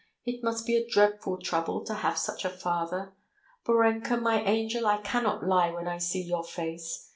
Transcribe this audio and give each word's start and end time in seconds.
It 0.25 0.43
must 0.43 0.65
be 0.65 0.75
a 0.75 0.87
dreadful 0.89 1.37
trouble 1.37 1.85
to 1.85 1.93
have 1.93 2.17
such 2.17 2.43
a 2.43 2.49
father! 2.49 3.13
Borenka, 3.63 4.17
my 4.19 4.41
angel, 4.41 4.87
I 4.87 4.97
cannot 4.97 5.45
lie 5.45 5.69
when 5.69 5.87
I 5.87 5.99
see 5.99 6.23
your 6.23 6.43
face. 6.43 7.07